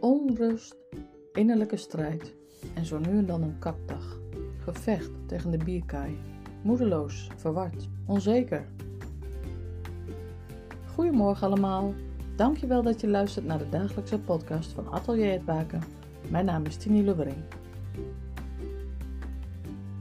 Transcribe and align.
Onrust, 0.00 0.76
innerlijke 1.32 1.76
strijd 1.76 2.34
en 2.74 2.84
zo 2.84 2.98
nu 2.98 3.18
en 3.18 3.26
dan 3.26 3.42
een 3.42 3.58
kapdag. 3.58 4.18
Gevecht 4.58 5.10
tegen 5.26 5.50
de 5.50 5.64
bierkaai. 5.64 6.18
Moedeloos, 6.62 7.30
verward, 7.36 7.88
onzeker. 8.06 8.68
Goedemorgen 10.94 11.46
allemaal. 11.46 11.94
Dankjewel 12.36 12.82
dat 12.82 13.00
je 13.00 13.08
luistert 13.08 13.46
naar 13.46 13.58
de 13.58 13.68
dagelijkse 13.68 14.18
podcast 14.18 14.72
van 14.72 14.90
Atelier 14.90 15.32
het 15.32 15.44
Baken. 15.44 15.82
Mijn 16.28 16.44
naam 16.44 16.64
is 16.64 16.76
Tini 16.76 17.04
Lubbering. 17.04 17.42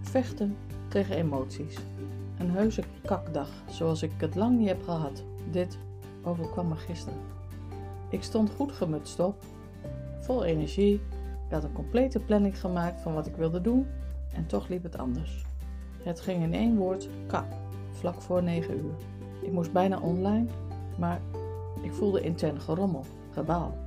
Vechten 0.02 0.56
tegen 0.88 1.16
emoties. 1.16 1.78
Een 2.38 2.52
heuse 2.52 2.84
kakdag, 3.06 3.50
zoals 3.70 4.02
ik 4.02 4.12
het 4.18 4.36
lang 4.36 4.58
niet 4.58 4.68
heb 4.68 4.84
gehad. 4.84 5.24
Dit 5.52 5.78
overkwam 6.24 6.68
me 6.68 6.76
gisteren. 6.76 7.20
Ik 8.10 8.24
stond 8.24 8.50
goed 8.50 8.72
gemutst 8.72 9.20
op, 9.20 9.44
vol 10.28 10.44
energie. 10.44 10.94
Ik 11.46 11.54
had 11.54 11.64
een 11.64 11.74
complete 11.74 12.20
planning 12.20 12.60
gemaakt 12.60 13.02
van 13.02 13.14
wat 13.14 13.28
ik 13.28 13.36
wilde 13.36 13.62
doen 13.62 13.88
en 14.34 14.46
toch 14.46 14.68
liep 14.68 14.84
het 14.84 14.98
anders. 14.98 15.46
Het 16.04 16.20
ging 16.20 16.44
in 16.44 16.54
één 16.54 16.78
woord 16.78 17.10
kak, 17.28 17.46
vlak 17.92 18.22
voor 18.22 18.44
9 18.44 18.78
uur. 18.78 18.96
Ik 19.42 19.52
moest 19.52 19.72
bijna 19.72 20.00
online, 20.00 20.46
maar 20.98 21.22
ik 21.82 21.94
voelde 21.94 22.22
intern 22.22 22.62
gerommel, 22.62 23.06
gebaal, 23.32 23.78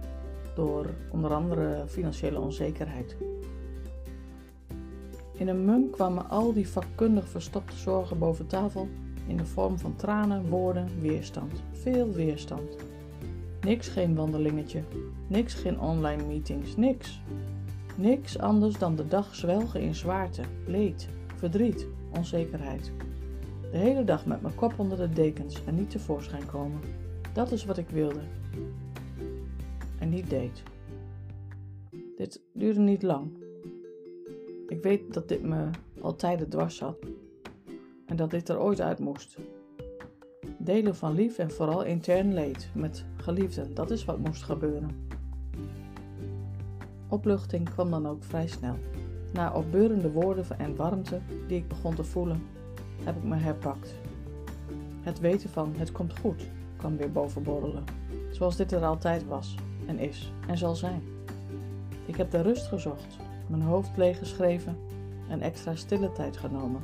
door 0.54 0.86
onder 1.10 1.34
andere 1.34 1.84
financiële 1.86 2.40
onzekerheid. 2.40 3.16
In 5.32 5.48
een 5.48 5.64
mum 5.64 5.90
kwamen 5.90 6.28
al 6.28 6.52
die 6.52 6.68
vakkundig 6.68 7.28
verstopte 7.28 7.76
zorgen 7.76 8.18
boven 8.18 8.46
tafel 8.46 8.88
in 9.26 9.36
de 9.36 9.46
vorm 9.46 9.78
van 9.78 9.96
tranen, 9.96 10.48
woorden, 10.48 11.00
weerstand. 11.00 11.62
Veel 11.72 12.12
weerstand. 12.12 12.76
Niks 13.64 13.88
geen 13.88 14.14
wandelingetje, 14.14 14.82
niks 15.26 15.54
geen 15.54 15.80
online 15.80 16.26
meetings, 16.26 16.76
niks. 16.76 17.20
Niks 17.96 18.38
anders 18.38 18.78
dan 18.78 18.96
de 18.96 19.08
dag 19.08 19.34
zwelgen 19.34 19.80
in 19.80 19.94
zwaarte, 19.94 20.42
leed, 20.66 21.08
verdriet, 21.36 21.86
onzekerheid. 22.16 22.92
De 23.70 23.78
hele 23.78 24.04
dag 24.04 24.26
met 24.26 24.42
mijn 24.42 24.54
kop 24.54 24.78
onder 24.78 24.98
de 24.98 25.08
dekens 25.08 25.64
en 25.64 25.74
niet 25.74 25.90
tevoorschijn 25.90 26.46
komen. 26.46 26.80
Dat 27.32 27.52
is 27.52 27.64
wat 27.64 27.78
ik 27.78 27.88
wilde. 27.88 28.20
En 29.98 30.08
niet 30.08 30.30
deed. 30.30 30.62
Dit 32.16 32.42
duurde 32.52 32.80
niet 32.80 33.02
lang. 33.02 33.30
Ik 34.68 34.82
weet 34.82 35.14
dat 35.14 35.28
dit 35.28 35.42
me 35.42 35.68
al 36.00 36.16
tijden 36.16 36.48
dwars 36.48 36.76
zat 36.76 36.96
en 38.06 38.16
dat 38.16 38.30
dit 38.30 38.48
er 38.48 38.60
ooit 38.60 38.80
uit 38.80 38.98
moest. 38.98 39.38
Delen 40.62 40.96
van 40.96 41.14
lief 41.14 41.38
en 41.38 41.50
vooral 41.50 41.82
intern 41.82 42.34
leed 42.34 42.68
met 42.74 43.04
geliefden, 43.16 43.74
dat 43.74 43.90
is 43.90 44.04
wat 44.04 44.18
moest 44.18 44.42
gebeuren. 44.42 45.08
Opluchting 47.08 47.70
kwam 47.70 47.90
dan 47.90 48.06
ook 48.06 48.24
vrij 48.24 48.48
snel. 48.48 48.76
Na 49.32 49.52
opbeurende 49.52 50.10
woorden 50.10 50.44
en 50.58 50.76
warmte 50.76 51.20
die 51.48 51.56
ik 51.58 51.68
begon 51.68 51.94
te 51.94 52.04
voelen, 52.04 52.42
heb 53.04 53.16
ik 53.16 53.22
me 53.22 53.36
herpakt. 53.36 53.94
Het 55.02 55.20
weten 55.20 55.50
van 55.50 55.74
het 55.76 55.92
komt 55.92 56.18
goed 56.18 56.42
kwam 56.76 56.96
weer 56.96 57.12
bovenborrelen, 57.12 57.84
zoals 58.30 58.56
dit 58.56 58.72
er 58.72 58.84
altijd 58.84 59.26
was 59.26 59.54
en 59.86 59.98
is 59.98 60.32
en 60.46 60.58
zal 60.58 60.74
zijn. 60.74 61.02
Ik 62.06 62.16
heb 62.16 62.30
de 62.30 62.42
rust 62.42 62.66
gezocht, 62.66 63.16
mijn 63.46 63.62
hoofd 63.62 63.96
leeggeschreven 63.96 64.76
en 65.28 65.40
extra 65.40 65.74
stille 65.74 66.12
tijd 66.12 66.36
genomen. 66.36 66.82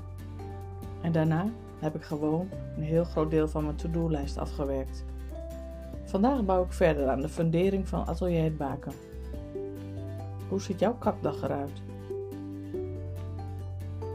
En 1.03 1.13
daarna 1.13 1.51
heb 1.79 1.95
ik 1.95 2.03
gewoon 2.03 2.49
een 2.77 2.83
heel 2.83 3.05
groot 3.05 3.31
deel 3.31 3.49
van 3.49 3.65
mijn 3.65 3.77
to-do-lijst 3.77 4.39
afgewerkt. 4.39 5.05
Vandaag 6.05 6.45
bouw 6.45 6.65
ik 6.65 6.73
verder 6.73 7.09
aan 7.09 7.21
de 7.21 7.29
fundering 7.29 7.89
van 7.89 8.07
Atelier 8.07 8.43
het 8.43 8.57
Baken. 8.57 8.93
Hoe 10.49 10.61
ziet 10.61 10.79
jouw 10.79 10.95
kakdag 10.95 11.43
eruit? 11.43 11.83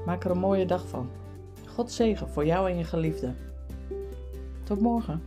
Maak 0.06 0.24
er 0.24 0.32
een 0.32 0.38
mooie 0.38 0.66
dag 0.66 0.88
van. 0.88 1.10
God 1.68 1.92
zegen 1.92 2.30
voor 2.30 2.46
jou 2.46 2.70
en 2.70 2.78
je 2.78 2.84
geliefde. 2.84 3.34
Tot 4.64 4.80
morgen. 4.80 5.22